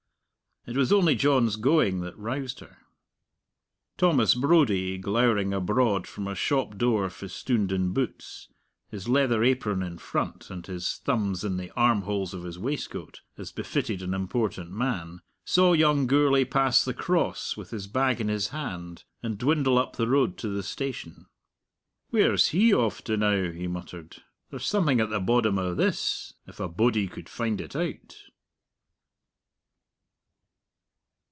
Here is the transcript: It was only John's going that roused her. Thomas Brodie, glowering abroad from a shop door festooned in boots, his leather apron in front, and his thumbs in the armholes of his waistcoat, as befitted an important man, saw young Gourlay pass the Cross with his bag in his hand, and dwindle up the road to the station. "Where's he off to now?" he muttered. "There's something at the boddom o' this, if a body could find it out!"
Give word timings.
It 0.67 0.77
was 0.77 0.93
only 0.93 1.15
John's 1.15 1.55
going 1.55 2.01
that 2.01 2.15
roused 2.19 2.59
her. 2.59 2.77
Thomas 3.97 4.35
Brodie, 4.35 4.99
glowering 4.99 5.55
abroad 5.55 6.05
from 6.05 6.27
a 6.27 6.35
shop 6.35 6.77
door 6.77 7.09
festooned 7.09 7.71
in 7.71 7.93
boots, 7.93 8.47
his 8.87 9.09
leather 9.09 9.43
apron 9.43 9.81
in 9.81 9.97
front, 9.97 10.51
and 10.51 10.63
his 10.67 10.97
thumbs 10.97 11.43
in 11.43 11.57
the 11.57 11.71
armholes 11.71 12.35
of 12.35 12.43
his 12.43 12.59
waistcoat, 12.59 13.21
as 13.39 13.51
befitted 13.51 14.03
an 14.03 14.13
important 14.13 14.69
man, 14.69 15.21
saw 15.45 15.73
young 15.73 16.05
Gourlay 16.05 16.45
pass 16.45 16.85
the 16.85 16.93
Cross 16.93 17.57
with 17.57 17.71
his 17.71 17.87
bag 17.87 18.21
in 18.21 18.27
his 18.27 18.49
hand, 18.49 19.03
and 19.23 19.39
dwindle 19.39 19.79
up 19.79 19.95
the 19.95 20.07
road 20.07 20.37
to 20.37 20.47
the 20.47 20.61
station. 20.61 21.25
"Where's 22.11 22.49
he 22.49 22.71
off 22.71 23.03
to 23.05 23.17
now?" 23.17 23.49
he 23.49 23.65
muttered. 23.67 24.17
"There's 24.51 24.67
something 24.67 25.01
at 25.01 25.09
the 25.09 25.19
boddom 25.19 25.57
o' 25.57 25.73
this, 25.73 26.35
if 26.45 26.59
a 26.59 26.69
body 26.69 27.07
could 27.07 27.27
find 27.29 27.59
it 27.59 27.75
out!" 27.75 28.15